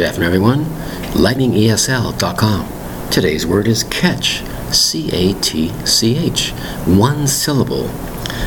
Good 0.00 0.06
afternoon, 0.06 0.28
everyone. 0.28 0.64
LightningESL.com. 1.12 3.10
Today's 3.10 3.46
word 3.46 3.68
is 3.68 3.84
catch. 3.84 4.42
C 4.72 5.10
A 5.12 5.38
T 5.42 5.74
C 5.84 6.16
H. 6.16 6.52
One 6.86 7.26
syllable. 7.26 7.82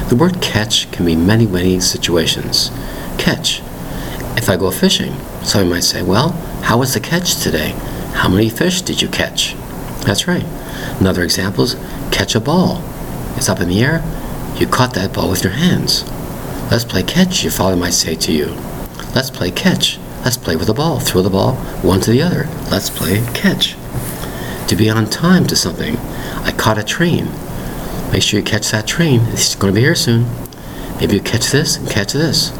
The 0.10 0.16
word 0.16 0.42
catch 0.42 0.92
can 0.92 1.05
mean 1.05 1.28
many, 1.28 1.46
many 1.46 1.79
situations. 1.79 2.71
Catch. 3.20 3.60
If 4.36 4.50
I 4.50 4.58
go 4.58 4.71
fishing, 4.71 5.13
someone 5.44 5.70
might 5.70 5.84
say, 5.84 6.02
Well, 6.02 6.29
how 6.63 6.79
was 6.79 6.96
the 6.96 7.00
catch 7.00 7.35
today? 7.44 7.76
How 8.13 8.29
many 8.29 8.49
fish 8.49 8.81
did 8.81 8.99
you 8.99 9.08
catch? 9.08 9.54
That's 10.08 10.28
right. 10.28 10.46
Another 10.99 11.22
example 11.22 11.65
is 11.65 11.76
catch 12.12 12.33
a 12.33 12.40
ball. 12.40 12.81
It's 13.38 13.47
up 13.47 13.62
in 13.62 13.70
the 13.70 13.83
air. 13.83 14.04
You 14.58 14.65
caught 14.65 14.96
that 14.96 15.13
ball 15.13 15.29
with 15.29 15.44
your 15.44 15.54
hands. 15.54 16.04
Let's 16.72 16.84
play 16.84 17.04
catch, 17.04 17.44
your 17.44 17.52
father 17.52 17.76
might 17.76 17.94
say 17.94 18.16
to 18.16 18.34
you. 18.34 18.48
Let's 19.13 19.30
play 19.30 19.52
catch. 19.52 19.99
Let's 20.23 20.38
play 20.38 20.55
with 20.55 20.67
the 20.67 20.73
ball. 20.73 20.99
Throw 20.99 21.21
the 21.21 21.30
ball 21.30 21.55
one 21.84 21.99
to 22.02 22.12
the 22.12 22.21
other. 22.21 22.48
Let's 22.71 22.89
play 22.89 23.25
catch. 23.34 23.75
To 24.67 24.75
be 24.75 24.89
on 24.89 25.09
time 25.09 25.45
to 25.48 25.55
something. 25.55 25.98
I 25.98 26.53
caught 26.57 26.77
a 26.77 26.84
train. 26.84 27.27
Make 28.11 28.23
sure 28.23 28.39
you 28.39 28.45
catch 28.45 28.71
that 28.71 28.88
train. 28.88 29.21
It's 29.27 29.55
going 29.55 29.73
to 29.73 29.75
be 29.75 29.81
here 29.81 29.95
soon. 29.95 30.25
Maybe 30.99 31.15
you 31.15 31.21
catch 31.21 31.51
this 31.51 31.75
and 31.77 31.89
catch 31.89 32.13
this. 32.13 32.51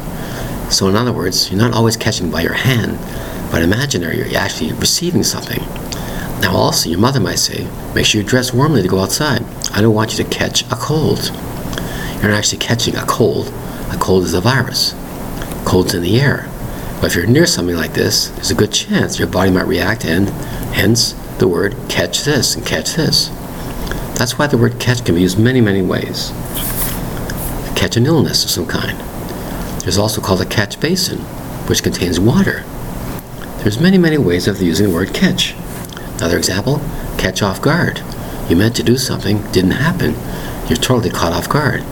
So, 0.68 0.88
in 0.88 0.96
other 0.96 1.12
words, 1.12 1.50
you're 1.50 1.60
not 1.60 1.72
always 1.72 1.96
catching 1.96 2.30
by 2.30 2.42
your 2.42 2.54
hand, 2.54 2.98
but 3.50 3.62
imaginary. 3.62 4.18
You're 4.18 4.36
actually 4.36 4.72
receiving 4.72 5.22
something. 5.22 5.60
Now, 6.40 6.56
also, 6.56 6.90
your 6.90 6.98
mother 6.98 7.20
might 7.20 7.38
say, 7.38 7.66
make 7.94 8.04
sure 8.04 8.20
you 8.20 8.26
dress 8.26 8.52
warmly 8.52 8.82
to 8.82 8.88
go 8.88 8.98
outside. 8.98 9.42
I 9.72 9.80
don't 9.80 9.94
want 9.94 10.18
you 10.18 10.24
to 10.24 10.30
catch 10.30 10.62
a 10.70 10.76
cold. 10.76 11.30
You're 12.20 12.30
not 12.30 12.38
actually 12.38 12.58
catching 12.58 12.96
a 12.96 13.06
cold. 13.06 13.48
A 13.92 13.96
cold 13.98 14.24
is 14.24 14.34
a 14.34 14.40
virus. 14.40 14.94
Cold's 15.64 15.94
in 15.94 16.02
the 16.02 16.20
air. 16.20 16.50
But 17.04 17.10
if 17.10 17.16
you're 17.18 17.26
near 17.26 17.44
something 17.44 17.76
like 17.76 17.92
this, 17.92 18.28
there's 18.28 18.50
a 18.50 18.54
good 18.54 18.72
chance 18.72 19.18
your 19.18 19.28
body 19.28 19.50
might 19.50 19.66
react, 19.66 20.06
and 20.06 20.26
hence 20.72 21.12
the 21.36 21.46
word 21.46 21.76
catch 21.86 22.24
this 22.24 22.56
and 22.56 22.64
catch 22.64 22.94
this. 22.94 23.28
That's 24.16 24.38
why 24.38 24.46
the 24.46 24.56
word 24.56 24.80
catch 24.80 25.04
can 25.04 25.14
be 25.14 25.20
used 25.20 25.38
many, 25.38 25.60
many 25.60 25.82
ways. 25.82 26.32
Catch 27.76 27.98
an 27.98 28.06
illness 28.06 28.42
of 28.42 28.50
some 28.50 28.64
kind. 28.66 28.98
There's 29.82 29.98
also 29.98 30.22
called 30.22 30.40
a 30.40 30.46
catch 30.46 30.80
basin, 30.80 31.18
which 31.68 31.82
contains 31.82 32.18
water. 32.18 32.64
There's 33.58 33.78
many, 33.78 33.98
many 33.98 34.16
ways 34.16 34.48
of 34.48 34.62
using 34.62 34.88
the 34.88 34.94
word 34.94 35.12
catch. 35.12 35.54
Another 36.16 36.38
example, 36.38 36.80
catch 37.18 37.42
off 37.42 37.60
guard. 37.60 38.00
You 38.48 38.56
meant 38.56 38.76
to 38.76 38.82
do 38.82 38.96
something, 38.96 39.42
didn't 39.52 39.72
happen. 39.72 40.14
You're 40.70 40.78
totally 40.78 41.10
caught 41.10 41.34
off 41.34 41.50
guard. 41.50 41.82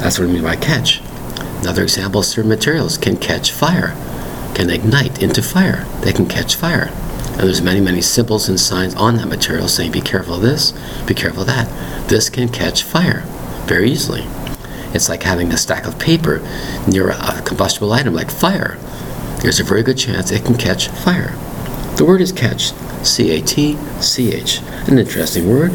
That's 0.00 0.18
what 0.18 0.28
I 0.28 0.32
mean 0.32 0.42
by 0.42 0.56
catch. 0.56 1.02
Another 1.60 1.84
example, 1.84 2.24
certain 2.24 2.48
materials 2.48 2.98
can 2.98 3.16
catch 3.16 3.52
fire, 3.52 3.94
can 4.58 4.70
ignite 4.70 5.22
into 5.22 5.40
fire. 5.40 5.84
They 6.00 6.12
can 6.12 6.26
catch 6.26 6.56
fire. 6.56 6.90
And 7.30 7.42
there's 7.42 7.62
many, 7.62 7.80
many 7.80 8.00
symbols 8.00 8.48
and 8.48 8.58
signs 8.58 8.92
on 8.96 9.14
that 9.14 9.28
material 9.28 9.68
saying 9.68 9.92
be 9.92 10.00
careful 10.00 10.34
of 10.34 10.42
this, 10.42 10.72
be 11.06 11.14
careful 11.14 11.42
of 11.42 11.46
that. 11.46 12.08
This 12.08 12.28
can 12.28 12.48
catch 12.48 12.82
fire 12.82 13.22
very 13.66 13.88
easily. 13.88 14.24
It's 14.92 15.08
like 15.08 15.22
having 15.22 15.52
a 15.52 15.56
stack 15.56 15.86
of 15.86 16.00
paper 16.00 16.40
near 16.88 17.10
a 17.10 17.40
combustible 17.46 17.92
item 17.92 18.14
like 18.14 18.32
fire. 18.32 18.76
There's 19.42 19.60
a 19.60 19.64
very 19.64 19.84
good 19.84 19.96
chance 19.96 20.32
it 20.32 20.44
can 20.44 20.56
catch 20.56 20.88
fire. 20.88 21.36
The 21.96 22.04
word 22.04 22.20
is 22.20 22.32
catch, 22.32 22.72
C 23.06 23.30
A 23.30 23.40
T 23.40 23.78
C 24.00 24.32
H. 24.32 24.60
An 24.88 24.98
interesting 24.98 25.48
word. 25.48 25.70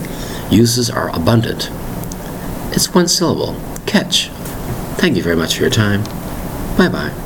Uses 0.51 0.89
are 0.89 1.09
abundant. 1.15 1.69
It's 2.75 2.93
one 2.93 3.07
syllable, 3.07 3.55
catch. 3.85 4.27
Thank 4.97 5.15
you 5.15 5.23
very 5.23 5.37
much 5.37 5.55
for 5.55 5.61
your 5.61 5.69
time. 5.69 6.03
Bye 6.75 6.89
bye. 6.89 7.22